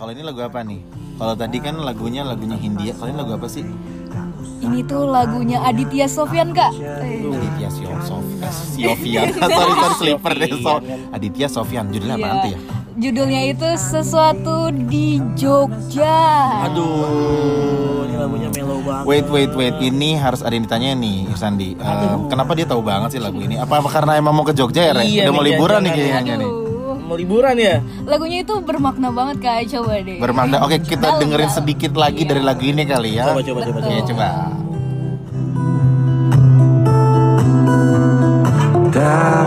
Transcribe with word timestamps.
Kalau 0.00 0.10
ini 0.16 0.24
lagu 0.24 0.40
apa 0.40 0.64
nih? 0.64 0.80
Kalau 1.20 1.34
tadi 1.36 1.60
kan 1.60 1.76
lagunya 1.76 2.24
lagunya 2.24 2.56
Hindia. 2.56 2.96
Kalau 2.96 3.12
ini 3.12 3.18
lagu 3.20 3.36
apa 3.36 3.46
sih? 3.46 3.62
Ini 4.60 4.84
tuh 4.84 5.08
lagunya 5.08 5.60
Aditya 5.60 6.08
Sofyan 6.08 6.56
kak. 6.56 6.72
Eh, 6.74 7.24
Aditya 7.24 7.68
Sio- 7.68 8.00
Sof 8.00 8.24
eh, 8.40 8.52
Sofian. 8.76 9.28
sorry 9.36 9.72
sorry 9.72 9.94
sleeper 10.00 10.32
deh. 10.34 10.50
So, 10.58 10.80
Aditya 11.12 11.46
Sofyan. 11.46 11.92
Judulnya 11.92 12.16
apa 12.16 12.24
iya. 12.24 12.32
nanti 12.32 12.48
ya? 12.52 12.58
Judulnya 12.96 13.40
itu 13.46 13.68
sesuatu 13.76 14.72
di 14.72 15.20
Jogja. 15.32 16.20
Aduh, 16.66 18.04
ini 18.04 18.16
lagunya 18.16 18.48
mellow 18.50 18.80
banget. 18.80 19.04
Wait 19.04 19.26
wait 19.28 19.52
wait. 19.54 19.76
Ini 19.78 20.16
harus 20.16 20.40
ada 20.40 20.52
yang 20.52 20.64
ditanya 20.64 20.96
nih 20.96 21.28
Irsandi. 21.28 21.76
Eh, 21.76 22.16
kenapa 22.26 22.52
dia 22.52 22.64
tahu 22.64 22.80
banget 22.82 23.16
sih 23.16 23.20
lagu 23.20 23.40
ini? 23.40 23.56
Apa 23.56 23.84
karena 23.86 24.16
emang 24.16 24.32
mau 24.32 24.44
ke 24.44 24.52
Jogja 24.52 24.80
ya? 24.88 24.92
Re? 24.92 25.04
Iya 25.04 25.28
Udah 25.28 25.32
mau 25.36 25.44
liburan 25.44 25.84
nih 25.84 25.92
jangan- 25.92 26.08
kayaknya 26.24 26.34
nih. 26.40 26.69
Mau 27.10 27.18
liburan 27.18 27.58
ya? 27.58 27.82
Lagunya 28.06 28.46
itu 28.46 28.54
bermakna 28.62 29.10
banget 29.10 29.42
kak. 29.42 29.66
Coba 29.66 29.98
deh. 29.98 30.22
Bermakna. 30.22 30.62
Oke, 30.62 30.78
kita 30.78 31.10
Dalam, 31.10 31.26
dengerin 31.26 31.50
dalam. 31.50 31.58
sedikit 31.58 31.92
lagi 31.98 32.22
Iya. 32.22 32.30
dari 32.30 32.42
lagu 32.46 32.62
ini 32.62 32.82
kali 32.86 33.10
ya. 33.18 33.24
Coba 33.26 33.42
coba 33.42 33.60
coba 33.66 33.78
Oke, 33.82 33.96
coba. 34.06 34.28
coba. 38.94 39.39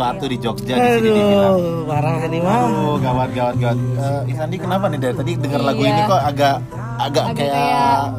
Sesuatu 0.00 0.24
di 0.24 0.36
Jogja 0.40 0.74
di 0.74 0.88
sini 0.96 1.08
dibilang. 1.12 1.54
Aduh, 1.54 1.84
parah 1.84 2.16
ini 2.24 2.38
mah. 2.40 2.60
Oh, 2.64 2.96
gawat 2.96 3.30
gawat 3.30 3.54
gawat. 3.54 3.76
Eh, 3.76 4.32
Isandi 4.32 4.56
kenapa 4.56 4.84
nih 4.88 4.98
dari 4.98 5.14
tadi 5.14 5.32
dengar 5.36 5.60
lagu 5.62 5.82
Iya. 5.82 5.90
ini 5.90 6.00
kok 6.02 6.20
agak 6.22 6.54
agak, 6.98 7.24
Agak 7.26 7.26
kayak, 7.34 7.52
kayak- 7.52 8.10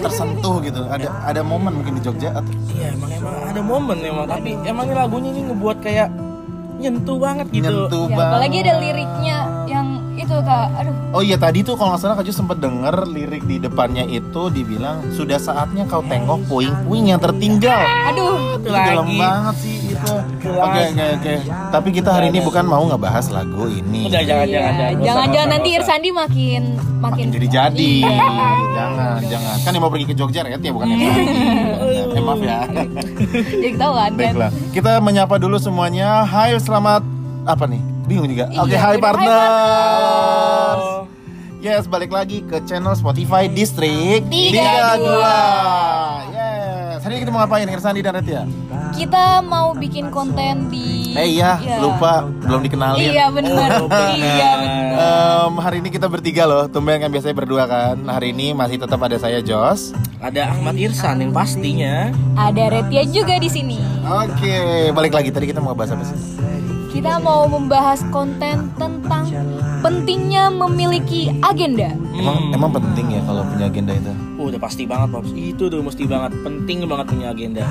tersentuh 0.00 0.56
gitu. 0.60 0.80
Ada 0.84 1.08
ada 1.24 1.40
momen 1.42 1.72
mungkin 1.72 1.94
di 1.94 2.02
Jogja 2.02 2.30
atau 2.32 2.50
Iya, 2.68 2.90
emang 2.92 3.10
emang 3.12 3.34
ada 3.44 3.60
momen 3.62 3.98
emang, 4.00 4.26
tapi 4.26 4.50
emang 4.60 4.84
ini 4.84 4.94
lagunya 4.96 5.30
ini 5.30 5.40
ngebuat 5.44 5.78
kayak 5.80 6.08
nyentuh 6.74 7.16
banget 7.16 7.46
gitu. 7.48 7.62
nyentuh 7.64 8.04
Ya, 8.04 8.12
banget. 8.12 8.32
apalagi 8.34 8.56
ada 8.60 8.74
liriknya 8.76 9.36
yang 9.64 9.86
itu 10.14 10.36
kak. 10.36 10.66
Aduh. 10.74 10.94
Oh 11.10 11.22
iya 11.22 11.36
tadi 11.36 11.62
tuh 11.62 11.74
kalau 11.74 11.94
nggak 11.94 12.02
salah 12.02 12.14
Kak 12.14 12.24
Ju 12.24 12.32
sempet 12.32 12.58
denger 12.58 13.06
lirik 13.08 13.42
di 13.44 13.58
depannya 13.58 14.02
itu 14.04 14.42
dibilang 14.48 15.02
sudah 15.10 15.38
saatnya 15.38 15.86
kau 15.86 16.02
tengok 16.02 16.46
puing-puing 16.46 17.10
yang 17.10 17.18
tertinggal. 17.18 17.82
Aduh. 18.10 18.58
Itu 18.58 18.70
dalam 18.70 19.06
lagi. 19.06 19.16
banget 19.16 19.54
sih. 19.58 19.73
Oke 20.04 20.48
oke 20.84 21.04
oke. 21.16 21.34
Tapi 21.70 21.88
kita 21.90 22.10
hari 22.12 22.28
ini 22.28 22.40
bukan 22.40 22.64
mau 22.64 22.84
ngebahas 22.84 23.26
lagu 23.30 23.66
ini. 23.66 24.06
Udah 24.08 24.22
jangan 24.22 24.46
Iya, 24.46 24.54
jangan 24.54 24.72
jangan. 24.74 24.92
Nggak 24.92 24.92
usah, 24.92 25.04
Jangan-jangan 25.06 25.46
nggak 25.46 25.46
nanti. 25.58 25.68
Irsandi 25.74 26.10
makin 26.12 26.62
makin 27.00 27.26
jadi 27.28 27.46
jadi. 27.48 27.92
Iya. 28.00 28.28
Jangan 28.74 29.18
jangan. 29.22 29.56
Kan 29.62 29.70
yang 29.70 29.82
mau 29.86 29.92
pergi 29.92 30.06
ke 30.10 30.14
Jogja 30.14 30.40
Ret 30.42 30.58
ya 30.58 30.72
bukan 30.74 30.86
yang. 30.90 31.00
Eh 32.10 32.22
maaf 32.22 32.40
ya. 32.42 32.58
Jadi 32.66 33.68
ketahuan 33.72 34.10
kan. 34.10 34.18
Baiklah. 34.18 34.50
Kita 34.74 34.92
menyapa 34.98 35.34
dulu 35.38 35.56
semuanya. 35.56 36.26
Hai 36.26 36.58
selamat 36.58 37.02
apa 37.46 37.64
nih? 37.70 37.80
Bingung 38.04 38.28
juga. 38.28 38.50
Iya, 38.50 38.60
Oke, 38.60 38.76
hai 38.76 38.96
partners. 38.98 40.82
Yes, 41.64 41.88
balik 41.88 42.12
lagi 42.12 42.44
ke 42.44 42.60
channel 42.68 42.92
Spotify 42.92 43.48
District 43.48 44.28
Tiga 44.28 45.00
dua. 45.00 45.38
Yes. 46.28 47.00
Hari 47.00 47.12
ini 47.16 47.20
kita 47.24 47.32
mau 47.32 47.40
ngapain 47.40 47.64
Irsandi 47.64 48.04
dan 48.04 48.20
Ret 48.20 48.28
ya? 48.28 48.44
Kita 48.94 49.42
mau 49.42 49.74
bikin 49.74 50.08
konten 50.08 50.70
di 50.70 51.14
Eh 51.14 51.34
iya, 51.34 51.58
Ya. 51.58 51.78
lupa 51.78 52.22
belum 52.40 52.62
dikenalin. 52.62 53.10
Iya 53.10 53.26
benar. 53.28 53.68
Oh, 53.76 53.86
benar. 53.90 54.14
iya 54.14 54.50
benar. 54.56 54.90
Em, 54.94 55.52
hari 55.58 55.76
ini 55.78 55.88
kita 55.88 56.06
bertiga 56.06 56.42
loh, 56.44 56.66
tumben 56.66 56.98
kan 56.98 57.10
biasanya 57.10 57.34
berdua 57.34 57.66
kan. 57.66 57.94
Nah, 57.96 58.14
hari 58.14 58.30
ini 58.30 58.50
masih 58.50 58.78
tetap 58.78 58.98
ada 58.98 59.14
saya 59.14 59.38
Jos. 59.38 59.90
Ada 60.18 60.50
Ahmad 60.50 60.74
Irsan 60.74 61.20
yang 61.20 61.30
pastinya. 61.30 62.10
Ada 62.34 62.70
Retia 62.72 63.02
juga 63.04 63.34
di 63.36 63.46
sini. 63.46 63.78
Oke, 64.02 64.54
balik 64.90 65.12
lagi 65.12 65.30
tadi 65.30 65.46
kita 65.46 65.58
mau 65.58 65.74
bahas 65.74 65.90
apa 65.90 66.02
sih? 66.04 66.14
Kita 66.94 67.18
mau 67.18 67.50
membahas 67.50 68.06
konten 68.14 68.70
tentang 68.78 69.26
pentingnya 69.82 70.46
memiliki 70.46 71.26
agenda. 71.42 71.90
Emang 72.14 72.38
Hmm. 72.38 72.54
emang 72.54 72.70
penting 72.70 73.18
ya 73.18 73.20
kalau 73.26 73.42
punya 73.50 73.66
agenda 73.66 73.92
itu. 73.98 74.12
Oh, 74.38 74.46
udah 74.46 74.60
pasti 74.62 74.86
banget, 74.86 75.10
Pops. 75.10 75.34
Itu 75.34 75.66
udah 75.66 75.82
mesti 75.82 76.04
banget. 76.06 76.30
Penting 76.46 76.86
banget 76.86 77.06
punya 77.10 77.26
agenda. 77.34 77.64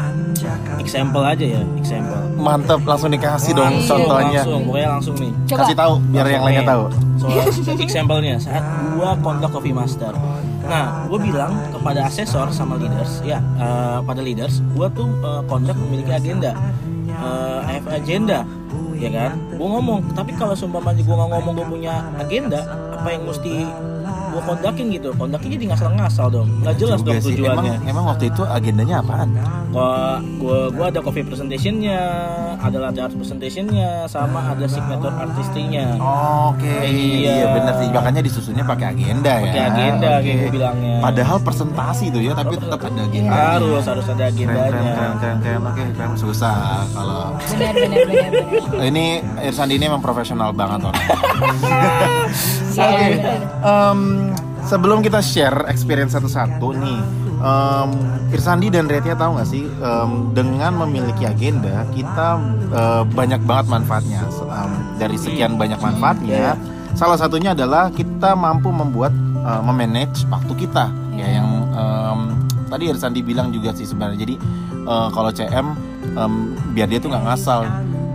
Example 0.75 1.23
aja 1.23 1.45
ya, 1.55 1.61
example. 1.79 2.19
Mantap, 2.35 2.83
langsung 2.83 3.15
dikasih 3.15 3.55
dong 3.55 3.79
Langsung, 3.79 4.03
contohnya. 4.03 4.41
Langsung, 4.43 4.61
pokoknya 4.67 4.89
langsung 4.91 5.15
nih. 5.15 5.31
Coba. 5.47 5.59
Kasih 5.63 5.77
tahu 5.79 5.93
biar 6.11 6.25
yang 6.27 6.43
lainnya 6.43 6.65
tahu. 6.67 6.83
So, 7.23 7.25
example-nya 7.79 8.35
saat 8.35 8.63
gua 8.99 9.15
kontak 9.23 9.49
Coffee 9.55 9.71
Master. 9.71 10.11
Nah, 10.67 11.07
gua 11.07 11.19
bilang 11.23 11.55
kepada 11.71 12.11
asesor 12.11 12.51
sama 12.51 12.75
leaders, 12.75 13.23
ya, 13.23 13.39
eh, 13.55 13.99
pada 14.03 14.19
leaders, 14.19 14.59
gua 14.75 14.91
tuh 14.91 15.07
eh, 15.07 15.41
kontak 15.47 15.79
memiliki 15.79 16.11
agenda. 16.11 16.51
Eh, 17.07 17.59
I 17.63 17.71
have 17.79 17.87
agenda, 17.87 18.43
ya 19.03 19.11
kan? 19.11 19.31
Gua 19.59 19.67
ngomong, 19.79 19.99
tapi 20.15 20.31
kalau 20.39 20.55
seumpamanya 20.55 21.03
gua 21.03 21.15
nggak 21.23 21.31
ngomong 21.35 21.53
gua 21.59 21.67
punya 21.67 21.93
agenda, 22.17 22.61
apa 22.95 23.07
yang 23.11 23.23
mesti 23.27 23.53
gua 24.03 24.41
kontakin 24.45 24.85
gitu? 24.89 25.09
Kontaknya 25.13 25.49
jadi 25.51 25.65
ngasal-ngasal 25.69 26.27
dong, 26.29 26.47
nggak 26.59 26.75
jelas 26.75 26.99
Juga 26.99 27.09
dong 27.09 27.19
sih. 27.19 27.27
tujuannya. 27.33 27.73
Emang, 27.73 27.89
emang 27.89 28.05
waktu 28.07 28.23
itu 28.27 28.41
agendanya 28.43 28.95
apaan? 28.99 29.29
Gua, 29.69 29.93
gua, 30.37 30.59
gua 30.69 30.85
ada 30.87 30.99
coffee 30.99 31.21
presentationnya, 31.21 31.99
ada 32.57 32.77
latte 32.79 32.99
art 32.99 33.13
presentationnya, 33.13 34.05
sama 34.05 34.51
ada 34.51 34.65
signature 34.65 35.11
artistingnya. 35.11 35.97
Oke, 35.97 36.69
Iya. 36.83 37.31
iya 37.33 37.45
benar 37.49 37.73
sih. 37.75 37.87
Makanya 37.89 38.21
disusunnya 38.21 38.63
pakai 38.63 38.85
agenda 38.89 39.33
ya. 39.33 39.43
Pakai 39.43 39.63
agenda 39.65 40.09
Oke. 40.13 40.25
gitu 40.25 40.45
bilangnya. 40.51 40.95
Padahal 40.99 41.37
presentasi 41.39 42.05
tuh 42.09 42.21
ya, 42.21 42.33
tapi 42.33 42.53
tetap 42.55 42.79
ada 42.79 43.01
agenda. 43.01 43.31
harus 43.33 43.83
harus 43.83 44.05
ada 44.05 44.25
Keren, 44.25 44.35
keren, 44.35 44.57
agendanya. 44.59 44.93
keren, 44.93 45.15
keren, 45.17 45.37
keren. 45.39 45.61
Oke, 45.65 45.83
keren. 45.93 46.11
Susah 46.13 46.55
kalau 46.89 47.35
ini 48.79 49.05
Irsandi 49.41 49.75
ini 49.75 49.85
emang 49.85 49.99
profesional 49.99 50.51
banget 50.51 50.85
orang. 50.85 51.03
Iya, 52.73 52.85
Oke, 52.89 53.05
benar. 53.13 53.39
em, 53.61 53.99
sebelum 54.63 54.99
kita 54.99 55.19
share 55.21 55.69
experience 55.69 56.13
satu-satu 56.13 56.73
nih, 56.73 56.99
em, 57.39 57.89
Irsandi 58.33 58.73
dan 58.73 58.89
Retia 58.89 59.13
tahu 59.13 59.37
nggak 59.37 59.45
sih, 59.47 59.63
em, 59.69 60.11
dengan 60.33 60.73
memiliki 60.81 61.23
agenda 61.23 61.85
kita 61.93 62.41
eh, 62.73 63.03
banyak 63.05 63.45
banget 63.45 63.65
manfaatnya. 63.69 64.25
Em, 64.25 64.71
dari 64.97 65.13
sekian 65.15 65.55
banyak 65.55 65.77
manfaatnya, 65.77 66.57
salah 66.93 67.17
satunya 67.17 67.53
adalah 67.53 67.93
kita 67.93 68.33
mampu 68.33 68.73
membuat 68.73 69.13
eh, 69.43 69.61
memanage 69.61 70.25
waktu 70.27 70.53
kita, 70.57 70.89
ya 71.13 71.27
yang 71.37 71.49
em, 71.69 72.19
tadi 72.67 72.89
Irsandi 72.89 73.21
bilang 73.21 73.53
juga 73.53 73.69
sih 73.77 73.85
sebenarnya. 73.85 74.17
Jadi 74.17 74.35
eh, 74.73 75.07
kalau 75.13 75.29
CM 75.29 75.77
em, 76.17 76.33
biar 76.73 76.89
dia 76.89 76.97
tuh 76.97 77.13
nggak 77.13 77.25
ngasal 77.29 77.69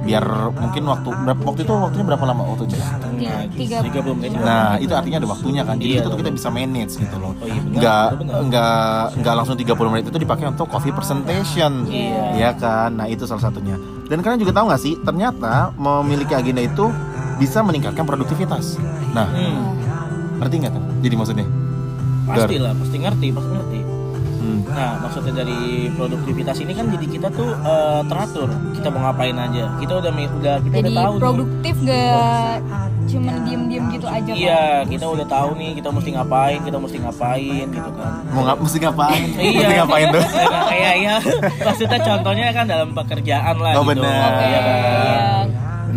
biar 0.08 0.24
mungkin 0.50 0.82
waktu 0.82 1.08
berapa 1.12 1.42
waktu 1.44 1.60
itu 1.62 1.72
waktunya 1.74 2.06
berapa 2.06 2.24
lama 2.24 2.42
waktu? 2.46 2.64
Nah, 2.64 3.44
Tiga- 3.50 3.82
30 3.82 4.14
menit. 4.14 4.30
Nah, 4.34 4.80
itu 4.80 4.88
artinya 4.90 5.20
ada 5.20 5.28
waktunya 5.28 5.62
kan. 5.62 5.76
Jadi 5.76 5.92
Iya. 5.92 6.00
itu 6.00 6.08
tuh 6.08 6.18
kita 6.18 6.30
bisa 6.30 6.48
manage 6.48 6.96
gitu 6.96 7.16
loh. 7.18 7.32
Oh 7.34 7.44
iya, 7.44 7.60
benar, 7.60 7.76
Enggak 7.76 8.08
benar. 8.16 8.36
enggak 8.40 9.02
enggak 9.14 9.34
langsung 9.36 9.56
30 9.56 9.88
menit 9.90 10.04
itu 10.06 10.16
dipakai 10.16 10.48
untuk 10.48 10.66
coffee 10.66 10.90
presentation. 10.90 11.84
Iya. 11.84 12.24
Ya 12.34 12.50
kan? 12.54 12.96
Nah, 12.96 13.06
itu 13.06 13.22
salah 13.22 13.44
satunya. 13.44 13.76
Dan 14.08 14.24
kalian 14.24 14.40
juga 14.40 14.56
tahu 14.56 14.72
nggak 14.72 14.80
sih, 14.80 14.96
ternyata 14.98 15.52
memiliki 15.74 16.32
agenda 16.32 16.58
itu 16.58 16.88
bisa 17.36 17.60
meningkatkan 17.60 18.02
produktivitas. 18.02 18.80
Nah, 19.12 19.28
Hmm, 19.28 19.76
ngerti 20.38 20.54
nggak 20.58 20.72
tuh? 20.72 20.82
Jadi 21.00 21.14
maksudnya? 21.14 21.46
pasti 22.26 22.56
lah, 22.56 22.72
pasti 22.74 22.96
ngerti, 22.98 23.26
pasti 23.32 23.50
ngerti. 23.50 23.67
Hmm. 24.48 24.64
Nah, 24.66 24.92
maksudnya 24.98 25.32
dari 25.36 25.60
produktivitas 25.92 26.56
ini 26.58 26.72
kan 26.72 26.88
jadi 26.88 27.06
kita 27.06 27.28
tuh 27.30 27.52
eh, 27.52 28.00
teratur. 28.08 28.48
Kita 28.72 28.88
mau 28.88 29.00
ngapain 29.04 29.36
aja. 29.36 29.64
Kita 29.76 29.92
udah 29.98 30.10
udah 30.10 30.54
kita 30.58 30.74
Jadi 30.74 30.88
udah 30.88 30.96
tahu 30.98 31.12
nih. 31.12 31.20
produktif 31.20 31.74
gak 31.84 32.56
cuman 33.08 33.40
diem-diem 33.40 33.84
gitu 33.88 34.04
aja 34.04 34.32
Iya, 34.36 34.64
kita 34.84 35.08
udah 35.08 35.24
tahu 35.24 35.56
nih 35.56 35.80
kita 35.80 35.88
mesti 35.88 36.10
ngapain, 36.12 36.60
kita 36.60 36.76
mesti 36.76 36.96
ngapain 37.00 37.66
gitu 37.66 37.90
kan. 37.90 38.12
Mau 38.28 38.42
ngap 38.44 38.58
mesti 38.60 38.78
ngapain? 38.78 39.26
Iya. 39.32 39.58
Mesti 39.58 39.74
ngapain 39.80 40.06
tuh? 40.12 40.24
Nah, 40.28 40.68
Iya, 40.70 40.90
iya. 40.94 41.14
Maksudnya 41.58 41.98
contohnya 41.98 42.46
kan 42.52 42.64
dalam 42.64 42.88
pekerjaan 42.92 43.56
lah 43.56 43.72
Oh, 43.74 43.82
gitu. 43.82 43.90
benar. 43.96 44.30
Iya 44.38 44.60
kan. 44.60 45.44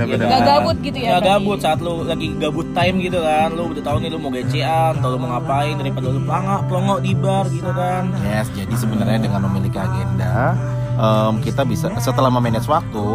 Iya. 0.03 0.17
benar-benar. 0.17 0.37
Gak 0.37 0.49
gabut 0.49 0.77
gitu 0.81 0.97
ya. 0.97 1.09
Nggak 1.11 1.23
gabut 1.23 1.59
saat 1.59 1.79
lu 1.79 1.93
lagi 2.01 2.27
gabut 2.35 2.67
time 2.71 2.95
gitu 2.99 3.19
kan 3.19 3.49
lu 3.51 3.63
udah 3.69 3.83
tahu 3.83 3.97
nih 3.99 4.09
lu 4.09 4.17
mau 4.17 4.31
gecean 4.31 4.91
atau 4.97 5.09
lu 5.09 5.17
mau 5.17 5.29
ngapain 5.31 5.75
daripada 5.75 6.07
lu 6.07 6.19
pelangak 6.21 6.61
pelongok 6.65 6.99
di 6.99 7.11
bar 7.13 7.45
gitu 7.47 7.71
kan 7.71 8.03
Yes, 8.21 8.47
jadi 8.51 8.73
sebenarnya 8.73 9.19
dengan 9.19 9.41
memiliki 9.45 9.77
agenda 9.77 10.55
em, 10.93 11.33
kita 11.41 11.61
bisa 11.63 11.87
setelah 11.97 12.29
memanage 12.29 12.65
waktu, 12.65 13.07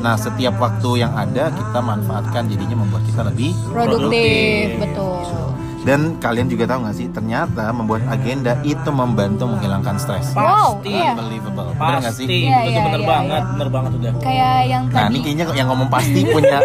nah 0.00 0.14
setiap 0.14 0.54
waktu 0.56 1.00
yang 1.00 1.12
ada 1.12 1.50
kita 1.50 1.78
manfaatkan 1.78 2.46
jadinya 2.46 2.76
membuat 2.78 3.02
kita 3.04 3.22
lebih 3.22 3.52
Produktif, 3.68 4.66
betul. 4.78 5.53
Dan 5.84 6.16
kalian 6.16 6.48
juga 6.48 6.64
tahu 6.64 6.88
nggak 6.88 6.96
sih, 6.96 7.06
ternyata 7.12 7.68
membuat 7.70 8.08
agenda 8.08 8.56
itu 8.64 8.88
membantu 8.88 9.44
menghilangkan 9.46 10.00
stres. 10.00 10.32
Wow, 10.32 10.80
pasti 10.80 10.96
iya. 10.96 11.12
Unbelievable, 11.12 11.68
bener 11.76 11.96
nggak 12.00 12.14
sih? 12.16 12.24
pasti 12.24 12.38
Iya, 12.48 12.58
itu 12.64 12.70
iya, 12.72 12.82
bener 12.82 13.02
iya, 13.04 13.08
banget 13.08 13.42
iya. 13.44 13.52
bener 13.52 13.68
banget 13.68 13.92
udah 13.94 14.12
Kayak 14.18 14.56
yang 14.64 14.82
Nah 14.88 14.96
tadi. 14.96 15.08
ini 15.12 15.18
kayaknya 15.20 15.44
yang 15.52 15.68
ngomong 15.68 15.88
pasti 15.92 16.20
punya 16.24 16.58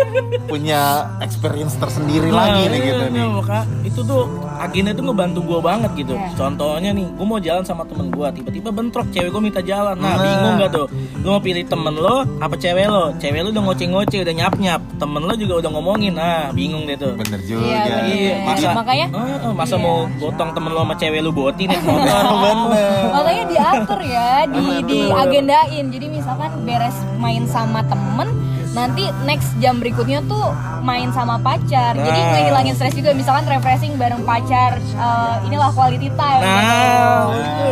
punya 0.48 0.82
experience 1.20 1.76
tersendiri 1.76 2.30
lagi 2.32 2.64
nih 2.66 2.80
gitu 2.80 3.04
iya, 3.06 3.14
nih. 3.14 3.26
maka 3.30 3.60
itu 3.84 4.00
tuh 4.02 4.24
agenda 4.60 4.92
tuh 4.92 5.04
ngebantu 5.04 5.40
gue 5.42 5.60
banget 5.60 5.92
gitu 5.96 6.14
Iya. 6.14 6.36
contohnya 6.36 6.92
nih 6.92 7.08
gue 7.08 7.26
mau 7.26 7.40
jalan 7.40 7.64
sama 7.64 7.84
temen 7.84 8.08
gue 8.10 8.28
tiba-tiba 8.34 8.70
bentrok 8.70 9.08
cewek 9.10 9.30
gue 9.30 9.42
minta 9.42 9.62
jalan 9.62 9.96
nah, 9.96 10.12
Nah. 10.12 10.20
bingung 10.20 10.56
gak 10.58 10.72
tuh 10.72 10.88
lu 11.18 11.30
mau 11.30 11.40
pilih 11.40 11.64
temen 11.64 11.96
lo 11.96 12.18
apa 12.38 12.56
cewek 12.56 12.86
lo 12.86 13.16
cewek 13.16 13.40
lo 13.40 13.50
udah 13.50 13.64
ngoceh-ngoceh 13.66 14.20
udah 14.22 14.36
nyap-nyap 14.36 14.82
temen 14.96 15.22
lo 15.22 15.34
juga 15.34 15.54
udah 15.58 15.72
ngomongin 15.72 16.14
nah 16.14 16.52
bingung 16.52 16.84
deh 16.84 16.96
tuh 16.96 17.16
Bener 17.16 17.40
juga. 17.42 17.64
Iya, 17.64 17.80
bener. 17.82 18.04
Iya, 18.06 18.34
masa 18.44 18.68
Makanya 18.74 19.06
eh, 19.10 19.52
masa 19.52 19.76
Iya. 19.76 19.82
mau 19.82 19.98
gotong 20.18 20.50
temen 20.52 20.72
lo 20.72 20.82
sama 20.82 20.96
cewek 20.96 21.20
lu 21.20 21.32
boti 21.32 21.64
naik 21.64 21.80
motor 21.82 22.24
Bener. 22.36 23.04
Makanya 23.10 23.44
diatur 23.48 24.00
ya, 24.02 24.30
di 24.46 24.60
di 24.84 25.00
agendain. 25.08 25.86
Jadi 25.90 26.06
misalkan 26.08 26.52
beres 26.64 26.92
main 27.16 27.44
sama 27.46 27.80
temen, 27.84 28.28
nanti 28.72 29.08
next 29.24 29.50
jam 29.58 29.78
berikutnya 29.78 30.22
tuh 30.24 30.54
main 30.80 31.10
sama 31.10 31.38
pacar. 31.38 31.94
Jadi 31.94 32.20
Nah. 32.20 32.30
ngehilangin 32.32 32.74
stres 32.74 32.94
juga. 32.94 33.12
Misalkan 33.12 33.46
refreshing 33.46 33.96
bareng 33.96 34.24
pacar. 34.24 34.78
eh, 34.80 35.36
inilah 35.44 35.72
quality 35.72 36.10
time. 36.12 36.42
Nah. 36.42 37.26
gitu. 37.30 37.72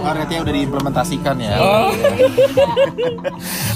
Oh, 0.00 0.12
Retia 0.12 0.40
udah 0.40 0.50
diimplementasikan 0.50 1.36
ya. 1.36 1.54
Oh. 1.56 1.92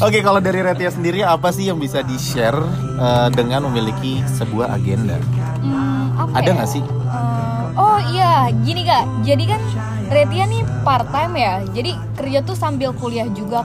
Oke, 0.01 0.19
kalau 0.21 0.41
dari 0.41 0.61
Retia 0.61 0.89
sendiri 0.89 1.21
apa 1.21 1.49
sih 1.49 1.69
yang 1.69 1.77
bisa 1.77 2.01
di-share 2.01 2.59
eh, 2.97 3.29
dengan 3.31 3.65
memiliki 3.65 4.25
sebuah 4.33 4.73
agenda? 4.73 5.21
Hmm, 5.61 6.13
apa 6.19 6.31
Ada 6.35 6.51
ya? 6.51 6.55
nggak 6.57 6.71
sih? 6.71 6.83
Eh, 6.83 7.65
oh 7.77 7.99
iya, 8.11 8.33
gini 8.59 8.83
kak. 8.83 9.05
Jadi 9.23 9.45
kan 9.47 9.61
Retia 10.07 10.45
nih 10.45 10.63
part 10.81 11.07
time 11.09 11.35
ya. 11.35 11.55
Jadi 11.67 11.91
kerja 12.15 12.39
tuh 12.41 12.55
sambil 12.55 12.93
kuliah 12.93 13.29
juga. 13.29 13.65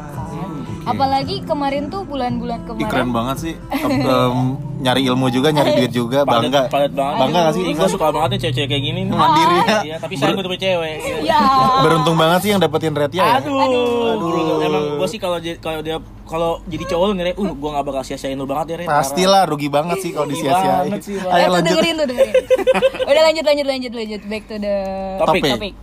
Apalagi 0.89 1.35
kemarin 1.45 1.83
tuh 1.87 2.01
bulan-bulan 2.03 2.59
Ih, 2.59 2.67
kemarin. 2.67 2.89
keren 2.89 3.09
banget 3.13 3.37
sih. 3.37 3.53
Em, 4.09 4.39
nyari 4.79 5.01
ilmu 5.05 5.27
juga, 5.29 5.51
nyari 5.51 5.75
duit 5.75 5.91
juga, 5.91 6.23
bangga. 6.23 6.65
padat, 6.65 6.71
padat 6.71 6.91
banget 6.95 7.15
Bangga 7.19 7.39
nggak 7.39 7.53
sih? 7.53 7.63
gue 7.69 7.89
suka 7.89 8.07
banget 8.09 8.29
nih 8.31 8.39
cewek-cewek 8.41 8.69
kayak 8.71 8.83
gini 8.83 8.99
nih. 9.05 9.13
Mandiri 9.13 9.57
ya. 9.59 9.77
Iya, 9.85 9.95
tapi 10.01 10.13
saya 10.17 10.31
gue 10.33 10.43
tuh 10.43 10.51
cewek 10.57 10.95
Ya. 11.21 11.41
Beruntung 11.85 12.15
banget 12.17 12.39
sih 12.41 12.49
yang 12.55 12.61
dapetin 12.63 12.93
Retia 12.97 13.21
ya. 13.21 13.33
Aduh, 13.43 13.59
Aduh. 13.59 14.65
emang 14.65 14.83
gue 14.97 15.07
sih 15.07 15.19
kalau 15.21 15.37
kalau 15.61 15.81
dia 15.83 15.97
kalau 16.29 16.51
jadi 16.69 16.83
cowok 16.85 17.05
lu 17.09 17.13
uh 17.17 17.51
gue 17.57 17.69
gak 17.73 17.85
bakal 17.89 18.03
sia-siain 18.05 18.37
lu 18.37 18.45
banget 18.45 18.65
ya 18.69 18.75
Ren. 18.81 18.87
Pastilah 18.87 19.43
rugi 19.49 19.67
banget 19.67 19.97
sih 20.05 20.11
kalau 20.13 20.29
disia-siain. 20.29 20.93
Eh, 20.93 21.33
Ayo 21.33 21.45
tuh 21.49 21.53
lanjut. 21.57 21.65
dengerin 21.73 21.93
tuh 21.97 22.07
dengerin. 22.07 22.33
Udah 23.09 23.21
lanjut 23.25 23.43
lanjut 23.45 23.65
lanjut 23.67 23.91
lanjut 23.97 24.21
back 24.29 24.43
to 24.45 24.55
the 24.61 24.75
Topik. 25.17 25.41
topik. 25.43 25.73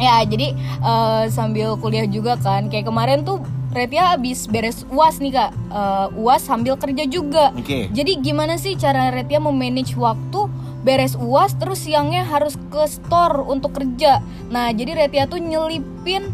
Ya 0.00 0.22
jadi 0.24 0.56
eh, 0.80 1.22
sambil 1.28 1.76
kuliah 1.76 2.08
juga 2.08 2.40
kan 2.40 2.72
kayak 2.72 2.88
kemarin 2.88 3.22
tuh 3.22 3.44
Retia 3.76 4.16
abis 4.16 4.48
beres 4.48 4.88
uas 4.88 5.20
nih 5.20 5.36
kak 5.36 5.52
Eh, 5.76 6.08
uas 6.16 6.40
sambil 6.40 6.80
kerja 6.80 7.04
juga. 7.04 7.52
Oke. 7.52 7.92
Jadi 7.92 8.16
gimana 8.24 8.56
sih 8.56 8.80
cara 8.80 9.12
Retia 9.12 9.36
memanage 9.36 9.92
waktu 9.92 10.48
beres 10.80 11.18
uas 11.20 11.52
terus 11.60 11.84
siangnya 11.84 12.24
harus 12.24 12.56
ke 12.72 12.80
store 12.88 13.44
untuk 13.44 13.76
kerja. 13.76 14.24
Nah 14.48 14.72
jadi 14.72 15.04
Retia 15.04 15.28
tuh 15.28 15.36
nyelipin 15.36 16.32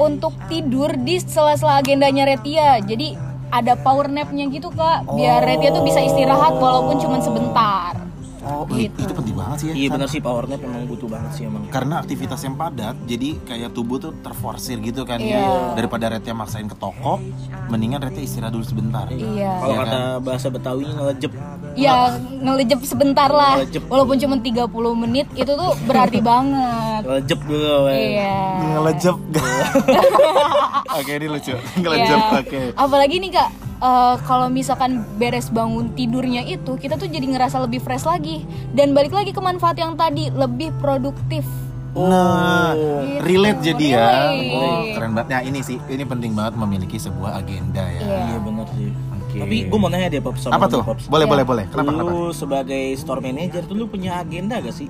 untuk 0.00 0.32
tidur 0.48 0.96
di 0.96 1.20
sela-sela 1.20 1.84
agendanya 1.84 2.24
Retia. 2.24 2.80
Jadi 2.80 3.12
ada 3.52 3.76
power 3.76 4.08
napnya 4.08 4.48
gitu 4.48 4.72
kak 4.72 5.04
biar 5.12 5.44
Retia 5.44 5.68
tuh 5.68 5.84
bisa 5.84 6.00
istirahat 6.00 6.56
walaupun 6.56 6.96
cuma 6.96 7.20
sebentar. 7.20 8.07
Oh, 8.48 8.64
Gitu. 8.66 8.96
itu 8.96 9.12
penting 9.12 9.36
banget 9.36 9.56
sih 9.58 9.66
ya. 9.66 9.74
Iya 9.74 9.86
Kan? 9.86 9.94
benar 9.94 10.08
sih 10.08 10.20
power 10.20 10.44
nap 10.46 10.60
emang 10.60 10.84
butuh 10.84 11.04
banget 11.06 11.30
sih 11.32 11.44
emang. 11.44 11.68
Karena 11.68 11.94
aktivitas 11.98 12.40
yang 12.40 12.54
padat, 12.54 12.96
jadi 13.04 13.36
kayak 13.44 13.70
tubuh 13.70 13.96
tuh 13.98 14.16
terforsir 14.18 14.80
gitu 14.80 15.04
kan 15.04 15.20
Iya. 15.20 15.36
ya. 15.36 15.48
Daripada 15.74 16.08
Retia 16.08 16.32
maksain 16.32 16.64
ke 16.64 16.74
toko, 16.74 17.20
mendingan 17.68 18.00
Retia 18.00 18.22
istirahat 18.22 18.50
dulu 18.50 18.64
sebentar. 18.64 19.04
Iya. 19.08 19.52
Kalau 19.58 19.74
Iya 19.74 19.80
kata 19.84 19.98
bahasa 20.18 20.46
Betawi 20.48 20.84
ngelejep. 20.88 21.32
Ya 21.76 21.96
ngelejep 22.18 22.80
sebentar 22.82 23.28
lah 23.28 23.60
Ngelejep. 23.60 23.84
Walaupun 23.86 24.16
cuma 24.16 24.34
30 24.36 24.66
menit 24.96 25.28
itu 25.34 25.46
tuh 25.48 25.76
berarti 25.84 26.18
banget 26.18 27.04
Ngelejep 27.04 27.40
dulu. 27.42 27.74
weh. 27.84 28.16
Iya 28.16 28.34
Ngelejep. 28.72 29.16
Oke, 30.98 31.12
ini 31.14 31.26
lucu. 31.26 31.54
Ngelejep. 31.76 32.18
Iya. 32.18 32.38
Oke. 32.40 32.60
Apalagi 32.74 33.16
nih 33.18 33.30
kak 33.30 33.50
eh, 33.78 34.14
Kalau 34.20 34.46
misalkan 34.46 34.90
beres 35.14 35.48
bangun 35.48 35.90
tidurnya 35.90 36.42
itu 36.42 36.74
Kita 36.74 36.94
tuh 36.94 37.06
jadi 37.06 37.24
ngerasa 37.24 37.58
lebih 37.60 37.78
fresh 37.78 38.04
lagi 38.04 38.42
Dan 38.68 38.92
balik 38.92 39.10
lagi 39.10 39.30
ke 39.30 39.38
manfaat 39.38 39.76
yang 39.76 39.94
tadi 39.94 40.28
Lebih 40.28 40.74
produktif 40.76 41.46
Nah, 41.90 42.76
Gitu. 42.76 43.26
relate 43.26 43.60
jadi 43.64 43.86
ya. 43.90 44.06
Relate. 44.30 44.54
Oh, 44.54 44.80
keren 44.94 45.10
banget. 45.12 45.28
Nah, 45.28 45.40
ini 45.42 45.60
sih, 45.60 45.82
ini 45.82 46.04
penting 46.04 46.30
banget 46.30 46.54
memiliki 46.54 46.94
sebuah 46.94 47.34
agenda 47.34 47.82
ya. 47.82 47.98
Iya. 47.98 48.18
Iya 48.22 48.38
benar 48.38 48.66
sih. 48.70 48.88
Oke. 49.18 49.36
Tapi 49.40 49.56
gue 49.66 49.78
mau 49.80 49.90
nanya 49.90 50.06
deh 50.06 50.22
Pops 50.22 50.46
sama 50.46 50.52
Apa 50.54 50.66
tuh? 50.68 50.82
Pops. 50.84 51.10
Boleh, 51.10 51.26
Iya. 51.26 51.32
boleh, 51.32 51.44
boleh. 51.44 51.64
Kenapa, 51.66 51.90
kenapa? 51.90 52.10
Lu 52.12 52.30
sebagai 52.30 52.84
store 52.94 53.18
manager 53.20 53.62
tuh 53.66 53.74
lu 53.74 53.90
punya 53.90 54.20
agenda 54.20 54.60
gak 54.60 54.70
sih? 54.70 54.86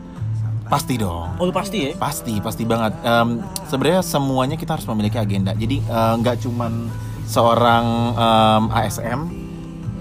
Pasti 0.68 1.00
dong. 1.00 1.32
Oh 1.40 1.48
lu 1.48 1.52
pasti 1.54 1.78
ya? 1.80 1.90
Pasti, 1.96 2.34
pasti 2.38 2.62
banget. 2.62 2.92
Em, 3.00 3.40
Sebenarnya 3.64 4.02
semuanya 4.04 4.56
kita 4.58 4.76
harus 4.76 4.84
memiliki 4.84 5.16
agenda. 5.16 5.56
Jadi 5.56 5.80
eh, 5.80 6.14
nggak 6.14 6.44
cuman 6.44 6.92
seorang 7.28 7.84
em, 8.14 8.62
ASM, 8.72 9.20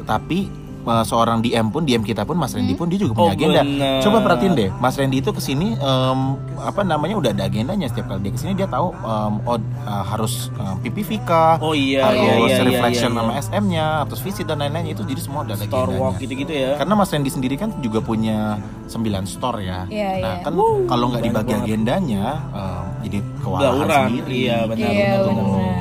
tapi 0.01 0.47
eh, 0.81 1.03
seorang 1.03 1.43
DM 1.43 1.67
pun, 1.67 1.83
DM 1.83 1.99
kita 2.01 2.23
pun, 2.23 2.33
Mas 2.33 2.55
Randy 2.55 2.71
pun 2.73 2.87
dia 2.87 2.95
juga 2.95 3.11
punya 3.13 3.27
Oh, 3.27 3.35
agenda. 3.35 3.61
bener. 3.61 3.99
Coba 3.99 4.17
perhatiin 4.23 4.53
deh, 4.53 4.69
Mas 4.73 4.95
Randy 4.95 5.19
itu 5.19 5.29
ke 5.29 5.41
sini 5.41 5.75
em, 5.75 6.19
apa 6.57 6.81
namanya 6.81 7.13
udah 7.13 7.31
ada 7.31 7.43
agendanya 7.43 7.85
setiap 7.85 8.07
kali 8.07 8.19
dia 8.21 8.31
ke 8.31 8.39
sini 8.39 8.51
dia 8.53 8.65
tahu 8.65 8.95
em, 8.95 9.33
oh 9.43 9.59
eh, 9.59 10.03
harus 10.05 10.47
em, 10.53 10.75
PPV 10.79 11.09
kah, 11.21 11.59
Oh 11.59 11.75
iya, 11.75 12.07
harus 12.07 12.17
iya, 12.17 12.31
iya, 12.33 12.47
iya, 12.47 12.63
reflection 12.63 13.11
iya, 13.11 13.19
iya. 13.19 13.27
sama 13.27 13.31
SM-nya, 13.37 13.85
terus 14.07 14.21
visit 14.21 14.45
dan 14.45 14.57
lain-lain 14.57 14.87
itu 14.87 15.03
jadi 15.03 15.19
semua 15.19 15.43
udah 15.43 15.53
ada 15.53 15.61
Store 15.61 15.83
agendanya. 15.85 15.99
walk 16.01 16.15
gitu-gitu 16.17 16.53
ya. 16.55 16.71
Karena 16.79 16.93
Mas 16.95 17.11
Randy 17.11 17.29
sendiri 17.29 17.55
kan 17.55 17.69
juga 17.77 17.99
punya 17.99 18.55
9 18.87 18.95
store 19.27 19.59
ya. 19.61 19.83
Iya, 19.85 20.09
nah, 20.17 20.33
iya. 20.33 20.41
kan 20.41 20.53
kalau 20.87 21.05
nggak 21.09 21.21
dibagi 21.21 21.51
banget. 21.51 21.67
agendanya 21.67 22.23
eh, 22.49 22.81
jadi 23.03 23.17
kewalahan 23.37 23.87
sendiri. 24.07 24.35
Iya 24.39 24.57
benar 24.63 24.87
Iya 24.87 25.03
benar. 25.19 25.19
benar. 25.27 25.43
benar 25.43 25.76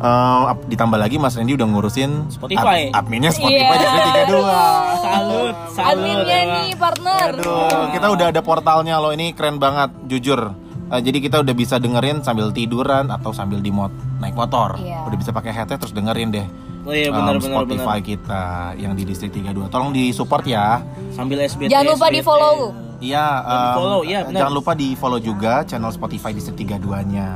Eh, 0.00 0.06
ap- 0.48 0.64
ditambah 0.64 0.96
lagi 0.96 1.16
Mas 1.16 1.36
Randy 1.36 1.52
udah 1.54 1.68
ngurusin 1.68 2.32
Spotify. 2.32 2.88
ad- 2.88 3.04
adminnya 3.04 3.28
Spotify 3.28 3.68
Iya. 3.70 3.84
jadi 3.84 4.00
tiga 4.02 4.22
dua. 4.26 4.60
Salut, 4.96 5.54
salut. 5.70 5.88
Adminnya 5.92 6.38
emang. 6.40 6.54
nih 6.56 6.72
partner 6.74 7.28
Aduh, 7.36 7.84
kita 7.92 8.06
udah 8.08 8.26
ada 8.28 8.40
portalnya 8.40 8.96
loh 8.96 9.12
ini 9.12 9.30
keren 9.30 9.56
banget, 9.56 9.92
jujur. 10.06 10.56
Eh, 10.88 11.00
jadi 11.00 11.18
kita 11.20 11.36
udah 11.38 11.52
bisa 11.52 11.76
dengerin 11.76 12.20
sambil 12.20 12.48
tiduran 12.48 13.08
atau 13.08 13.30
sambil 13.30 13.60
di 13.60 13.68
mot 13.68 13.92
naik 14.18 14.32
motor. 14.32 14.74
Iya. 14.74 15.04
Udah 15.04 15.16
bisa 15.16 15.30
pakai 15.30 15.52
headset 15.52 15.76
terus 15.76 15.92
dengerin 15.92 16.32
deh. 16.32 16.48
Oh 16.80 16.90
iya 16.90 17.12
benar 17.12 17.36
benar 17.36 17.60
Spotify 17.60 18.00
benar. 18.00 18.08
kita 18.08 18.42
yang 18.74 18.92
di 18.94 19.04
distrik 19.04 19.30
32. 19.30 19.68
Tolong 19.68 19.92
di 19.92 20.10
support 20.10 20.42
ya. 20.42 20.80
Sambil 21.12 21.44
SBT. 21.44 21.68
Jangan 21.68 21.92
lupa 21.92 22.08
di 22.08 22.16
SBT. 22.16 22.24
follow 22.24 22.56
Iya, 23.00 23.26
di 23.40 23.68
follow, 23.74 24.00
iya, 24.02 24.18
benar. 24.22 24.40
jangan 24.40 24.54
lupa 24.54 24.72
di 24.72 24.88
follow 24.92 25.16
juga 25.18 25.60
channel 25.62 25.88
Spotify 25.88 26.32
di 26.32 26.40
32-nya. 26.40 27.28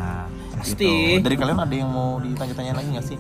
Pasti. 0.65 1.21
Dari 1.21 1.37
kalian 1.37 1.59
ada 1.61 1.75
yang 1.77 1.91
mau 1.93 2.17
ditanya-tanya 2.25 2.73
lagi 2.73 2.89
nggak 2.97 3.07
sih? 3.07 3.19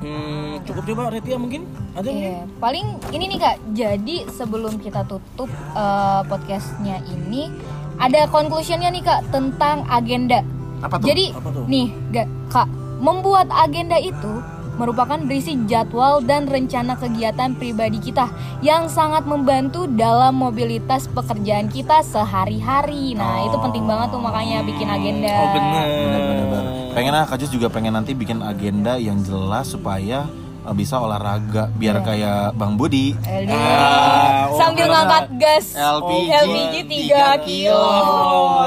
Hmm, 0.00 0.64
cukup 0.64 0.82
coba 0.90 1.12
Retia 1.12 1.36
mungkin? 1.36 1.68
Ada 1.94 2.08
mungkin? 2.08 2.24
Iya, 2.24 2.38
paling 2.58 2.86
ini 3.14 3.24
nih 3.30 3.38
kak. 3.38 3.56
Jadi 3.76 4.16
sebelum 4.32 4.80
kita 4.82 5.06
tutup 5.06 5.46
eh, 5.52 6.20
podcastnya 6.26 6.98
ini, 7.06 7.52
ada 8.00 8.26
conclusionnya 8.32 8.90
nih 8.90 9.04
kak 9.04 9.30
tentang 9.30 9.86
agenda. 9.86 10.42
Apa 10.80 10.96
tuh? 10.98 11.06
Jadi 11.12 11.24
Apa 11.36 11.48
tuh? 11.52 11.64
nih 11.68 11.86
gak 12.10 12.26
kak, 12.48 12.68
membuat 12.98 13.46
agenda 13.52 14.00
itu 14.00 14.32
merupakan 14.80 15.20
berisi 15.20 15.60
jadwal 15.68 16.24
dan 16.24 16.48
rencana 16.48 16.96
kegiatan 16.96 17.52
pribadi 17.52 18.00
kita 18.00 18.32
yang 18.64 18.88
sangat 18.88 19.28
membantu 19.28 19.84
dalam 19.84 20.40
mobilitas 20.40 21.04
pekerjaan 21.12 21.68
kita 21.68 22.00
sehari-hari. 22.00 23.12
Nah 23.12 23.44
itu 23.44 23.60
penting 23.60 23.84
banget 23.84 24.16
tuh 24.16 24.22
makanya 24.24 24.64
bikin 24.64 24.88
agenda. 24.88 25.36
Oh 25.36 25.48
benar. 25.52 25.84
Bener-bener. 25.84 26.64
Pengen 26.96 27.12
ah, 27.12 27.28
Kak 27.28 27.36
Jus 27.44 27.52
juga 27.52 27.68
pengen 27.68 27.92
nanti 27.92 28.16
bikin 28.16 28.40
agenda 28.40 28.96
yang 28.96 29.20
jelas 29.20 29.68
supaya 29.68 30.24
eh, 30.64 30.74
bisa 30.74 30.96
olahraga 30.96 31.68
biar 31.76 32.00
kayak 32.00 32.56
Bang 32.56 32.80
Budi. 32.80 33.12
Ah, 33.52 34.48
oh, 34.48 34.56
Sambil 34.56 34.88
ngangkat 34.88 35.26
gas 35.36 35.76
LPG, 35.76 36.30
LPG 36.48 36.74
3 37.12 37.46
kilo. 37.46 37.76
Oh. 37.78 38.64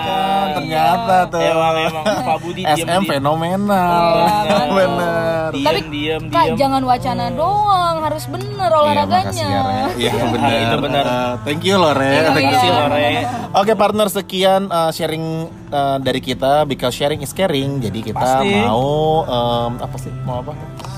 Kan, 0.00 0.46
ternyata 0.56 1.14
tuh. 1.28 1.42
Emang 1.42 1.76
emang 1.76 2.04
Pak 2.06 2.38
Budi 2.40 2.62
SM 2.78 3.02
fenomenal. 3.04 4.00
Iya, 4.46 4.56
mantap. 4.70 5.36
Bener. 5.50 5.58
Diem, 5.60 5.66
Tapi 5.66 5.80
diem, 5.90 6.22
kak 6.28 6.44
diem. 6.46 6.56
jangan 6.56 6.82
wacana 6.82 7.24
doang, 7.30 7.96
harus 8.00 8.24
bener 8.26 8.70
Iya, 8.70 8.78
olahraganya. 8.78 9.26
makasih 9.26 9.46
ya. 9.46 9.86
Iya, 9.96 10.12
benar. 10.34 10.50
Itu 10.56 10.76
benar. 10.80 11.04
Eh, 11.04 11.32
thank 11.42 11.62
you 11.62 11.76
loh, 11.76 11.92
Re. 11.92 12.06
Iya, 12.06 12.20
Thank 12.26 12.38
you. 12.38 12.46
Makasih 12.48 12.70
Lore. 12.72 13.08
Oke 13.52 13.72
partner 13.74 14.06
sekian 14.06 14.62
uh, 14.66 14.90
sharing 14.90 15.24
uh, 15.68 15.98
dari 15.98 16.20
kita 16.20 16.64
because 16.64 16.92
sharing 16.92 17.18
is 17.18 17.30
caring. 17.30 17.78
Jadi 17.78 17.98
kita 18.04 18.16
Pasti. 18.16 18.54
mau 18.56 18.84
um, 19.22 19.72
apa 19.76 19.96
sih? 19.96 20.12
Mau 20.22 20.38
apa? 20.38 20.52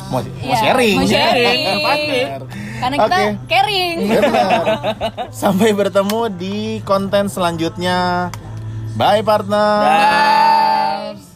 Mau, 0.06 0.20
mau 0.20 0.20
Iya, 0.38 0.56
sharing. 0.58 0.96
mau 0.96 1.08
sharing. 1.08 1.60
Pasti. 1.88 2.20
Karena 2.76 2.96
kita 2.98 3.16
Oke. 3.16 3.24
caring. 3.46 3.96
Benar. 4.04 4.64
Sampai 5.32 5.70
bertemu 5.70 6.20
di 6.30 6.56
konten 6.82 7.26
selanjutnya. 7.26 8.28
Bye 8.92 9.24
partner. 9.24 9.80
Dah. 9.80 11.31